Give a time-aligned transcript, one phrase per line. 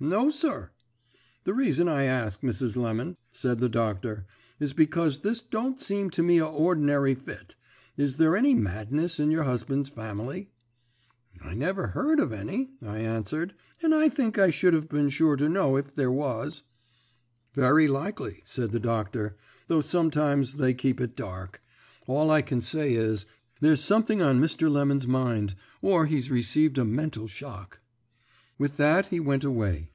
[0.00, 0.70] "'No, sir.'
[1.44, 2.76] "'The reason I ask, Mrs.
[2.76, 4.26] Lemon,' said the doctor,
[4.58, 7.54] 'is because this don't seem to me a ordinary fit.
[7.96, 10.50] Is there any madness in your husband's family?'
[11.40, 15.36] "'I never heard of any,' I answered, 'and I think I should have been sure
[15.36, 16.64] to know it if there was.'
[17.54, 19.36] "'Very likely,' said the doctor,
[19.68, 21.62] 'though sometimes they keep it dark.
[22.08, 23.26] All I can say is,
[23.60, 24.68] there's something on Mr.
[24.68, 27.80] Lemon's mind, or he's received a mental shock.'
[28.58, 29.90] "With that he went away.